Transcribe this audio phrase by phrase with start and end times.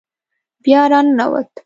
[0.63, 1.51] بیا را ننوت.